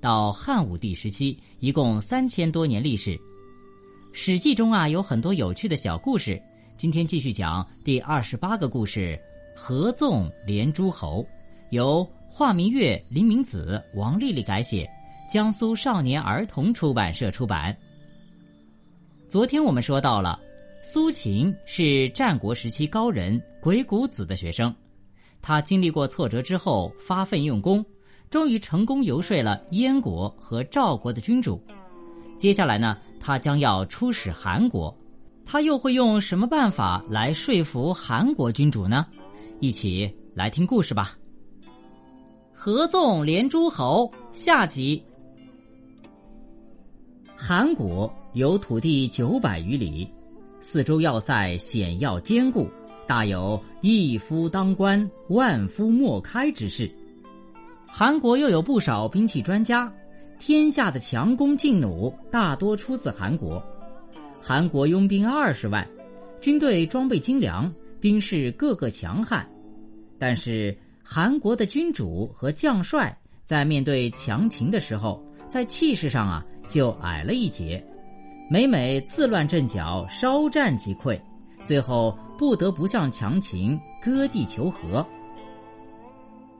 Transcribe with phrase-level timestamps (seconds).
[0.00, 3.10] 到汉武帝时期，一共三千多年历史。
[4.12, 6.40] 《史记》中啊有很多有趣的小故事。
[6.76, 9.18] 今天继续讲第二十八个故事：
[9.56, 11.26] 合纵连诸侯，
[11.70, 14.88] 由华明月、林明子、王丽丽改写，
[15.28, 17.76] 江苏少年儿童出版社出版。
[19.28, 20.38] 昨天我们说到了，
[20.82, 24.74] 苏秦是战国时期高人鬼谷子的学生。
[25.42, 27.84] 他经历过挫折之后，发奋用功，
[28.30, 31.60] 终于成功游说了燕国和赵国的君主。
[32.36, 34.94] 接下来呢，他将要出使韩国，
[35.44, 39.06] 他又会用什么办法来说服韩国君主呢？
[39.60, 41.16] 一起来听故事吧。
[42.52, 45.02] 合纵连诸侯下集。
[47.36, 50.06] 韩国有土地九百余里，
[50.60, 52.68] 四周要塞险要坚固。
[53.06, 56.90] 大有一夫当关，万夫莫开之势。
[57.90, 59.92] 韩国又有不少兵器专家，
[60.38, 63.60] 天下的强弓劲弩大多出自韩国。
[64.40, 65.84] 韩国拥兵二十万，
[66.40, 69.44] 军队装备精良，兵士个个强悍。
[70.18, 77.84] 但是韩国的君主和将帅在面对强秦的时候，在气势上啊就矮了一截，
[78.48, 81.18] 每每自乱阵脚，稍战即溃。
[81.64, 85.04] 最后不得不向强秦割地求和。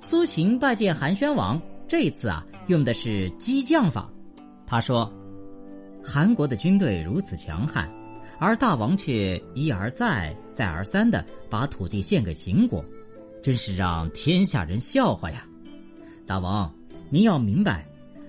[0.00, 4.08] 苏秦拜见韩宣王，这次啊用的是激将法。
[4.64, 5.12] 他说
[6.02, 7.90] ：“韩国的军队如此强悍，
[8.38, 12.84] 而大王却一而再、再而三的把土地献给秦国，
[13.42, 15.44] 真是让天下人笑话呀！
[16.26, 16.72] 大王，
[17.10, 17.84] 您要明白，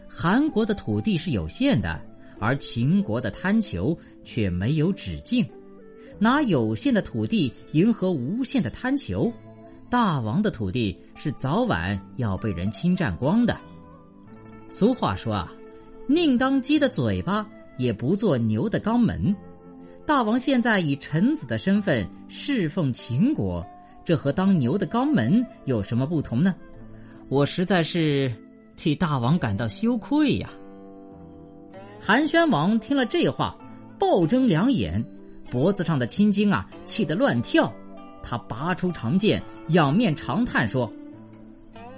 [0.08, 2.02] 韩国的土地是有限的，
[2.40, 5.48] 而秦国的贪求却没有止境。”
[6.22, 9.32] 拿有限的土地迎合无限的贪求，
[9.90, 13.58] 大王的土地是早晚要被人侵占光的。
[14.70, 15.52] 俗话说啊，
[16.08, 19.36] 宁当鸡的嘴巴，也不做牛的肛门。
[20.06, 23.66] 大王现在以臣子的身份侍奉秦国，
[24.06, 26.54] 这和当牛的肛门有什么不同呢？
[27.28, 28.32] 我实在是
[28.76, 30.50] 替大王感到羞愧呀。
[32.00, 33.58] 韩宣王听了这话，
[34.00, 35.04] 暴睁两眼。
[35.52, 37.74] 脖子上的青筋啊，气得乱跳。
[38.22, 40.92] 他拔出长剑，仰面长叹说：“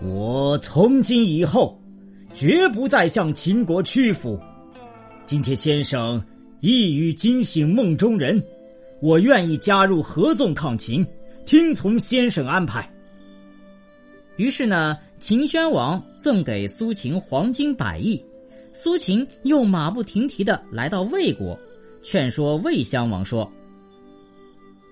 [0.02, 1.80] 我从今以后，
[2.34, 4.40] 绝不再向秦国屈服。
[5.26, 6.24] 今天先生
[6.62, 8.42] 一语惊醒梦中人，
[9.02, 11.06] 我愿意加入合纵抗秦，
[11.46, 12.90] 听从先生安排。”
[14.38, 18.24] 于是呢，秦宣王赠给苏秦黄金百亿，
[18.74, 21.58] 苏秦又马不停蹄的来到魏国。
[22.02, 23.48] 劝说魏襄王说：“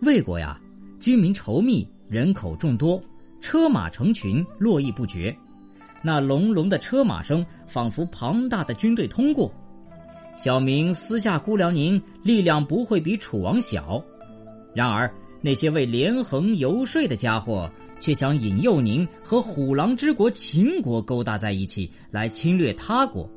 [0.04, 0.62] 魏国呀，
[1.00, 3.02] 居民稠密，人口众多，
[3.40, 5.36] 车马成群，络绎不绝。
[6.02, 9.52] 那隆隆的车马声，仿佛庞大的军队通过。
[10.38, 14.02] 小明私下估量，您力量不会比楚王小。
[14.74, 15.12] 然而
[15.42, 23.30] 那些为连横游说的家伙，却想引诱您和虎狼之国秦国勾搭在一起，来侵略他国。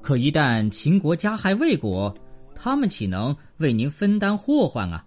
[0.00, 2.12] 可一旦秦国加害魏国，
[2.54, 5.04] 他们岂能为您分担祸患啊？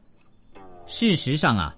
[0.87, 1.75] 事实上啊，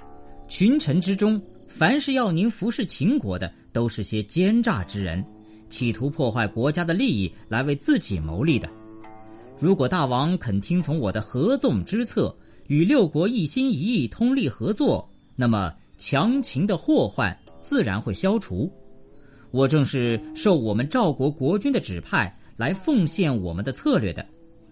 [0.48, 5.24] 群臣之中，凡是要您服侍秦国的，都是些奸诈之人，
[5.70, 8.70] 企图破坏国家的利益来为自己谋利的。
[9.60, 12.36] 如果大王肯听从我的合纵之策，
[12.68, 18.70] 与六国一心一意通力合作，那么强秦的祸患自然会消除。
[19.52, 24.24] 我正是受我们赵国国君的指派来奉献我们的策略的。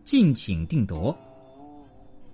[0.03, 1.17] 敬请定夺。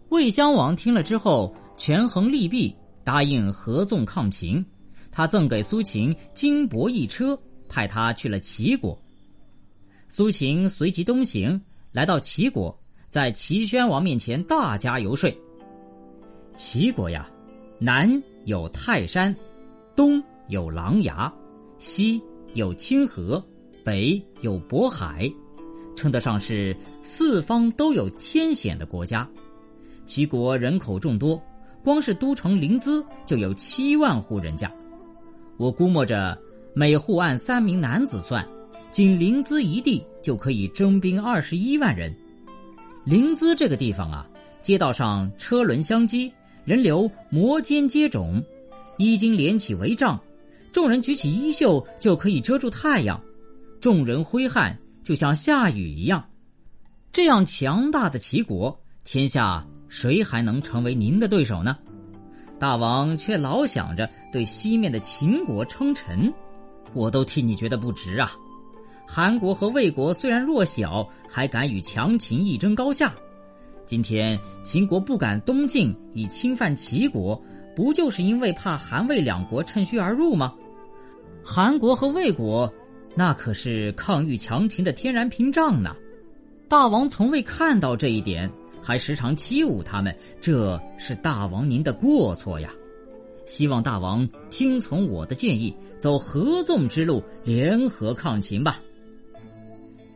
[0.10, 4.64] 魏襄王听了之后，权衡利弊，答应合纵抗秦。
[5.12, 7.36] 他赠给苏秦金帛一车，
[7.68, 8.96] 派他去了齐国。
[10.08, 11.60] 苏秦随即东行，
[11.92, 12.80] 来到齐国，
[13.10, 15.28] 在齐宣王面前大加游说。
[16.56, 17.28] 齐国呀，
[17.80, 18.08] 南
[18.46, 19.36] 有泰山，
[19.96, 21.34] 东有琅琊，
[21.80, 22.22] 西
[22.54, 23.44] 有清河，
[23.84, 25.28] 北有渤海。
[25.96, 29.28] 称得上是四方都有天险的国家，
[30.06, 31.42] 齐国人口众多，
[31.84, 34.72] 光是都城临淄就有七万户人家。
[35.58, 36.38] 我估摸着，
[36.74, 38.48] 每户按三名男子算，
[38.92, 42.14] 仅临淄一地就可以征兵二十一万人。
[43.04, 44.28] 临淄这个地方啊，
[44.62, 46.32] 街道上车轮相击，
[46.66, 48.44] 人流摩肩接踵，
[48.98, 50.20] 衣襟连起帷帐，
[50.72, 53.20] 众人举起衣袖就可以遮住太阳，
[53.80, 56.24] 众人挥汗就像下雨一样。
[57.12, 61.78] 这样强大的齐国，天下谁还能成为您的对手呢？
[62.58, 66.34] 大王却老想着对西面的秦国称臣，
[66.94, 68.32] 我都替你觉得不值啊！
[69.06, 73.14] 韩国和魏国虽然弱小，还敢与强秦一争高下。
[73.86, 77.40] 今天秦国不敢东进以侵犯齐国，
[77.76, 80.54] 不就是因为怕韩魏两国趁虚而入吗？
[81.44, 82.74] 韩国和魏国，
[83.14, 85.94] 那可是抗御强秦的天然屏障呢。
[86.70, 88.50] 大王从未看到这一点，
[88.82, 92.70] 还时常欺侮他们，这是大王您的过错呀。
[93.46, 98.80] 希望大王听从我的建议，走合纵之路，联合抗秦吧。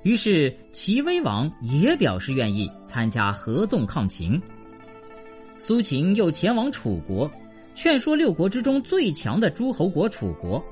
[0.04, 4.40] 于是齐威王也表示愿意参加合纵抗秦。
[5.58, 7.30] 苏秦又前往楚国，
[7.74, 10.64] 劝说六国之中最强的诸侯国楚国。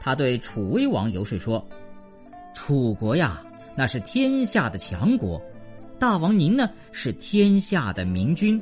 [0.00, 1.64] 他对楚威王游说说
[2.54, 3.40] ：“楚国呀，
[3.76, 5.40] 那是天下的强国，
[6.02, 8.60] 大王您呢是天下的明君。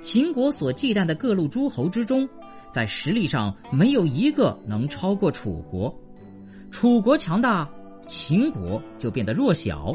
[0.00, 2.26] 秦国所忌惮的各路诸侯之中，
[2.72, 5.94] 在实力上没有一个能超过楚国。
[6.70, 7.68] 楚国强大。”
[8.08, 9.94] 秦国就变得弱小，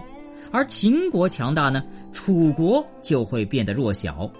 [0.52, 1.84] 而秦国强大呢，
[2.14, 4.32] 楚国就会变得弱小。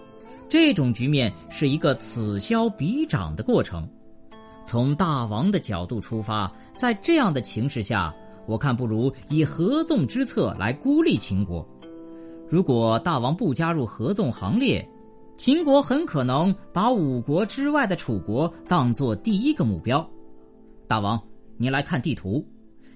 [0.48, 3.90] 这种局面是一个此消彼长的过程。
[4.64, 8.14] 从大王的角度出发，在这样的情势下，
[8.46, 11.68] 我看不如以合纵之策来孤立秦国。
[12.50, 14.88] 如果大王不加入合纵行列，
[15.38, 20.08] 秦国很可能把五国之外的楚国当做第一个目标。
[20.88, 21.22] 大王，
[21.58, 22.46] 您来看地图。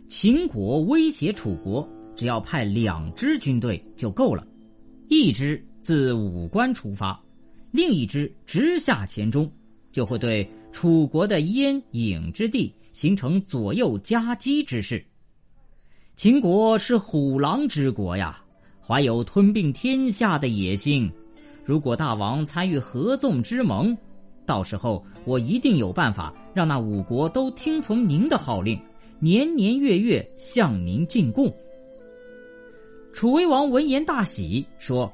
[0.07, 4.45] 秦国威胁楚国，只要派两支军队就够了，
[5.09, 7.21] 一支自武关出发，
[7.71, 9.51] 另一支直下黔中，
[9.91, 15.05] 就会对楚国的燕郢之地形成左右夹击之势。
[16.15, 18.40] 秦国是虎狼之国呀，
[18.91, 21.09] 怀有吞并天下的野心。
[21.63, 23.97] 如果大王参与合纵之盟，
[24.45, 28.77] 到时候我一定有办法让那五国都听从您的号令。
[29.17, 31.49] 年年月月向您进贡。
[33.13, 35.09] 楚威王闻言大喜，说：“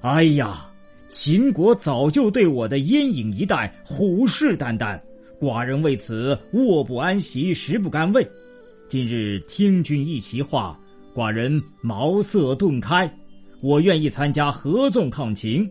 [0.00, 0.70] 哎呀，
[1.08, 5.00] 秦国早就对我的燕郢一带虎视眈眈，
[5.40, 8.24] 寡人为此卧不安席，食不甘味。
[8.86, 10.78] 今日听君一席话，
[11.14, 13.12] 寡人茅塞顿开，
[13.60, 15.70] 我愿意参加合纵抗秦。”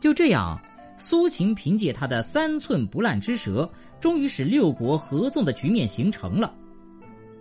[0.00, 0.60] 就这样，
[0.98, 3.70] 苏秦凭借他的三寸不烂之舌。
[4.00, 6.52] 终于使六国合纵的局面形成了，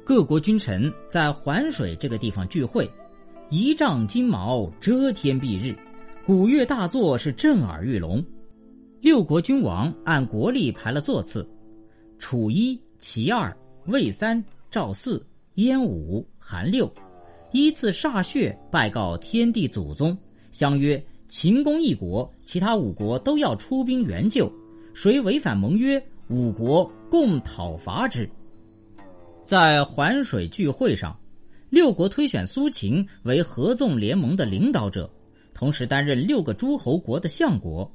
[0.05, 2.87] 各国君臣在环水这个地方聚会，
[3.49, 5.75] 一丈金矛遮天蔽日，
[6.23, 8.23] 鼓乐大作是震耳欲聋。
[8.99, 11.43] 六国君王按国力排了座次，
[12.19, 13.51] 楚一、齐二、
[13.87, 15.25] 魏三、赵四、
[15.55, 16.91] 燕五、韩六，
[17.51, 20.17] 依次歃血拜告天地祖宗，
[20.51, 24.51] 相约秦公一国，其他五国都要出兵援救，
[24.93, 26.01] 谁违反盟约？
[26.29, 28.29] 五国共讨伐之。
[29.43, 31.13] 在环水聚会上，
[31.69, 35.11] 六国推选苏秦为合纵联盟的领导者，
[35.53, 37.89] 同时担任六个诸侯国的相国。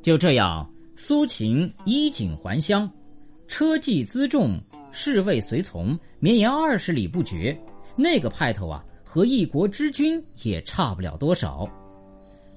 [0.00, 2.88] 就这样，苏秦衣锦还乡，
[3.48, 4.56] 车骑辎重，
[4.90, 7.58] 侍卫随从，绵延二十里不绝。
[7.96, 11.68] 那个派头啊，和一国之君也差不了多少。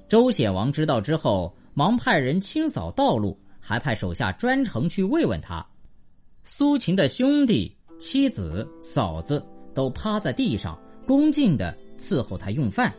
[0.08, 3.38] 周显王知道之后，忙派人清扫道路。
[3.64, 5.64] 还派手下专程去慰问他。
[6.44, 9.42] 苏秦的兄弟、妻子、嫂子
[9.76, 12.92] 都趴在地上，恭敬的伺候他用饭。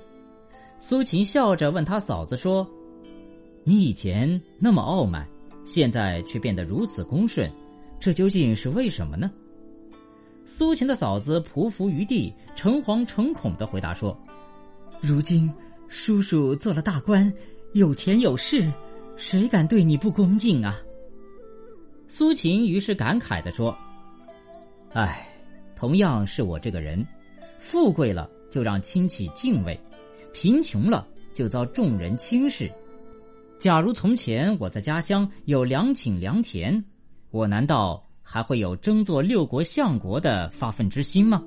[0.79, 2.65] 苏秦笑着问他嫂子说
[3.67, 5.29] ：“你以前那么傲慢，
[5.65, 7.53] 现在却变得如此恭顺，
[8.03, 9.31] 这究竟是为什么呢？”
[10.45, 14.19] 苏秦的嫂子匍匐于地，诚惶诚恐的回答说
[15.01, 15.49] ：“如今
[15.87, 17.33] 叔叔做了大官，
[17.75, 18.69] 有钱有势。”
[19.15, 20.81] 谁敢对你不恭敬啊？
[22.09, 23.77] 苏秦于是感慨的说
[24.95, 25.29] ：“哎，
[25.77, 27.07] 同样是我这个人，
[27.61, 29.79] 富贵了就让亲戚敬畏，
[30.33, 32.69] 贫穷了就遭众人轻视。
[33.61, 36.83] 假如从前我在家乡有两顷良田，
[37.33, 41.43] 我难道还会有争做六国相国的发愤之心吗？”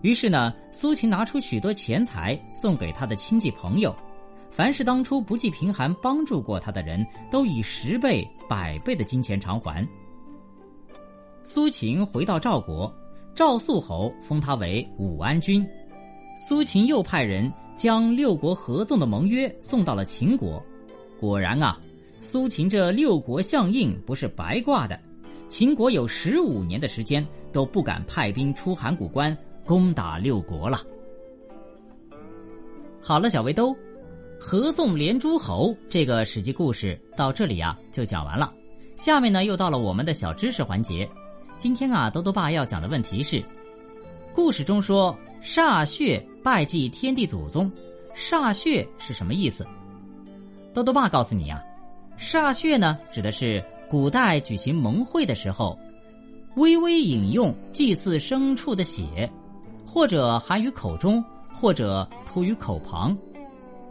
[0.00, 3.94] 于是呢，苏秦拿出许多钱财送给他的亲戚朋友。
[4.50, 9.84] 凡是当初不计贫寒帮助过他的人，都以十倍、百倍的金钱偿还。
[11.42, 12.94] 苏秦回到赵国，
[13.34, 15.66] 赵肃侯封他为武安君。
[16.36, 20.62] 苏秦又派人将六国合纵的盟约送到了秦国。
[21.18, 21.80] 果然啊，
[22.24, 24.98] 苏秦这六国相印不是白挂的。
[25.50, 30.80] 秦国有十五年的时间都不敢派兵出函谷关攻打六国了。
[33.02, 33.76] 好了，小围兜，
[34.40, 38.50] 合纵连诸侯这个史记故事到这里啊就讲完了。
[38.96, 41.06] 下面呢又到了我们的小知识环节。
[41.58, 43.44] 今天啊，兜兜爸要讲的问题是：
[44.32, 47.70] 故事中说歃血拜祭天地祖宗，
[48.16, 49.66] 歃血是什么意思？
[50.72, 51.62] 兜兜爸告诉你啊，
[52.18, 55.78] 歃血呢指的是古代举行盟会的时候，
[56.56, 59.30] 微微饮用祭祀牲畜的血，
[59.86, 63.16] 或者含于口中，或者吐于口旁，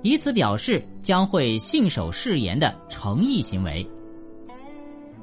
[0.02, 3.86] 以此表示将会信守誓言的诚意行为。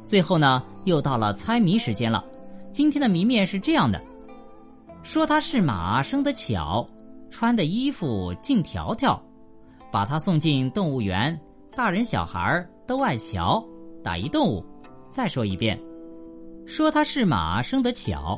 [0.06, 2.24] 最后呢，又到了猜谜时间了。
[2.72, 4.00] 今天的谜面是这样的：
[5.02, 6.88] 说他是马生的巧，
[7.30, 9.20] 穿的衣服净条条，
[9.90, 11.38] 把他送进动物园，
[11.74, 13.64] 大人小孩都爱瞧。
[14.02, 14.64] 打一动物。
[15.10, 15.80] 再说一遍：
[16.66, 18.36] 说他是马生的巧，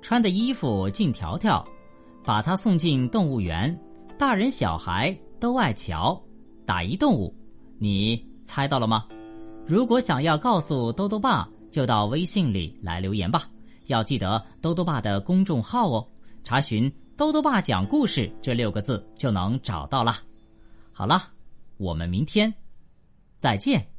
[0.00, 1.64] 穿的衣服净条条，
[2.24, 3.80] 把他送进动物园，
[4.18, 6.20] 大人小孩都爱瞧。
[6.66, 7.32] 打一动物。
[7.78, 9.06] 你猜到了吗？
[9.64, 13.44] 如果想要告诉兜兜爸，就到微信里来留言吧。
[13.86, 16.04] 要记得兜兜爸的公众号哦，
[16.42, 20.16] 查询“兜兜爸讲故事”这六个字就能找到了。
[20.90, 21.22] 好了，
[21.76, 22.52] 我们明天
[23.38, 23.91] 再见。